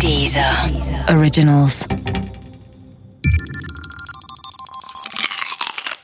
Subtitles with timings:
[0.00, 0.70] Dieser
[1.08, 1.86] Originals.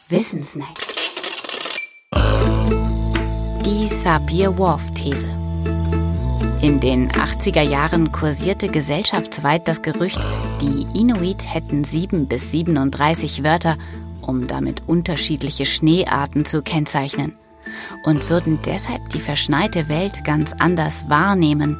[0.09, 0.87] Wissensnacks.
[3.65, 5.27] Die Sapir-Whorf-These.
[6.63, 10.21] In den 80er Jahren kursierte gesellschaftsweit das Gerücht,
[10.61, 13.77] die Inuit hätten 7 bis 37 Wörter,
[14.23, 17.35] um damit unterschiedliche Schneearten zu kennzeichnen
[18.05, 21.77] und würden deshalb die verschneite Welt ganz anders wahrnehmen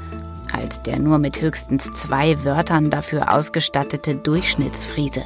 [0.53, 5.25] als der nur mit höchstens zwei Wörtern dafür ausgestattete Durchschnittsfriese.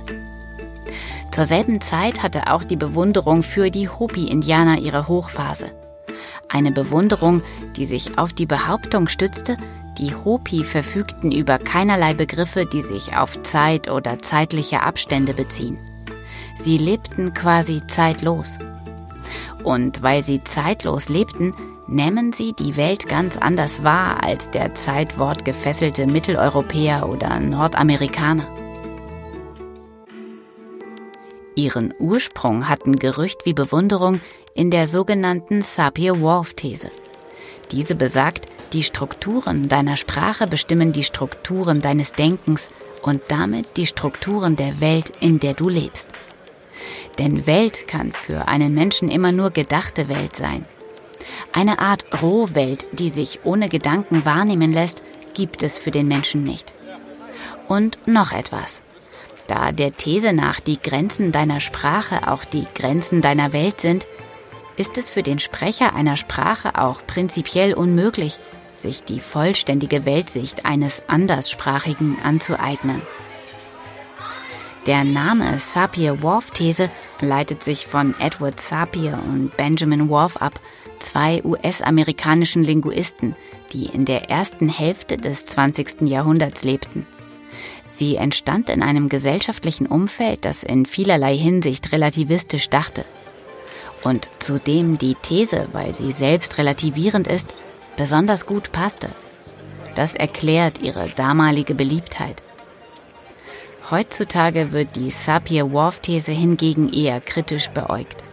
[1.31, 5.73] Zur selben Zeit hatte auch die Bewunderung für die Hopi-Indianer ihre Hochphase.
[6.49, 7.43] Eine Bewunderung,
[7.77, 9.57] die sich auf die Behauptung stützte,
[9.99, 15.79] die Hopi verfügten über keinerlei Begriffe, die sich auf Zeit oder zeitliche Abstände beziehen.
[16.57, 18.59] Sie lebten quasi zeitlos.
[19.63, 21.53] Und weil sie zeitlos lebten,
[21.87, 28.47] nehmen sie die Welt ganz anders wahr als der Zeitwort gefesselte Mitteleuropäer oder Nordamerikaner.
[31.57, 34.21] Ihren Ursprung hatten Gerücht wie Bewunderung
[34.55, 36.91] in der sogenannten Sapir-Whorf-These.
[37.71, 42.71] Diese besagt, die Strukturen deiner Sprache bestimmen die Strukturen deines Denkens
[43.03, 46.11] und damit die Strukturen der Welt, in der du lebst.
[47.19, 50.65] Denn Welt kann für einen Menschen immer nur gedachte Welt sein.
[51.53, 55.03] Eine Art Rohwelt, die sich ohne Gedanken wahrnehmen lässt,
[55.35, 56.73] gibt es für den Menschen nicht.
[57.69, 58.83] Und noch etwas.
[59.47, 64.07] Da der These nach die Grenzen deiner Sprache auch die Grenzen deiner Welt sind,
[64.77, 68.39] ist es für den Sprecher einer Sprache auch prinzipiell unmöglich,
[68.75, 73.03] sich die vollständige Weltsicht eines Anderssprachigen anzueignen.
[74.87, 80.61] Der Name Sapir-Whorf-These leitet sich von Edward Sapir und Benjamin Whorf ab,
[80.99, 83.35] zwei US-amerikanischen Linguisten,
[83.73, 86.03] die in der ersten Hälfte des 20.
[86.03, 87.07] Jahrhunderts lebten.
[87.87, 93.05] Sie entstand in einem gesellschaftlichen Umfeld, das in vielerlei Hinsicht relativistisch dachte.
[94.03, 97.55] Und zudem die These, weil sie selbst relativierend ist,
[97.97, 99.09] besonders gut passte.
[99.95, 102.43] Das erklärt ihre damalige Beliebtheit.
[103.91, 108.25] Heutzutage wird die Sapir-Whorf-These hingegen eher kritisch beäugt.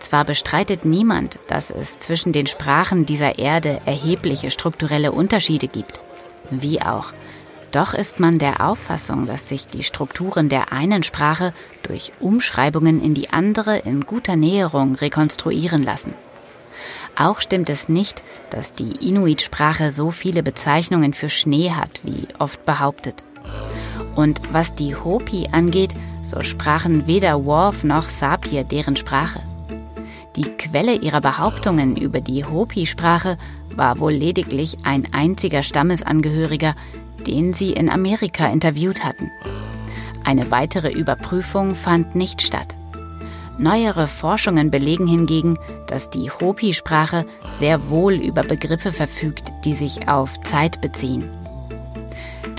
[0.00, 6.00] Zwar bestreitet niemand, dass es zwischen den Sprachen dieser Erde erhebliche strukturelle Unterschiede gibt.
[6.50, 7.12] Wie auch.
[7.70, 11.54] Doch ist man der Auffassung, dass sich die Strukturen der einen Sprache
[11.84, 16.12] durch Umschreibungen in die andere in guter Näherung rekonstruieren lassen.
[17.16, 22.64] Auch stimmt es nicht, dass die Inuit-Sprache so viele Bezeichnungen für Schnee hat, wie oft
[22.66, 23.24] behauptet.
[24.14, 29.40] Und was die Hopi angeht, so sprachen weder Worf noch Sapir deren Sprache.
[30.36, 33.36] Die Quelle ihrer Behauptungen über die Hopi-Sprache
[33.74, 36.74] war wohl lediglich ein einziger Stammesangehöriger,
[37.26, 39.30] den sie in Amerika interviewt hatten.
[40.24, 42.74] Eine weitere Überprüfung fand nicht statt.
[43.58, 47.26] Neuere Forschungen belegen hingegen, dass die Hopi-Sprache
[47.58, 51.28] sehr wohl über Begriffe verfügt, die sich auf Zeit beziehen.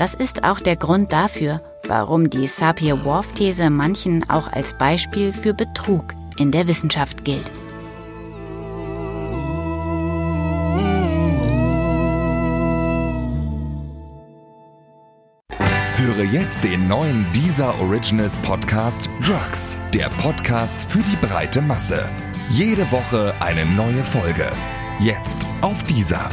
[0.04, 6.14] Das ist auch der Grund dafür, warum die Sapir-Whorf-These manchen auch als Beispiel für Betrug
[6.38, 7.50] in der Wissenschaft gilt.
[15.96, 22.10] Höre jetzt den neuen Deezer Originals Podcast Drugs, der Podcast für die breite Masse.
[22.50, 24.52] Jede Woche eine neue Folge.
[25.00, 26.30] Jetzt auf Deezer.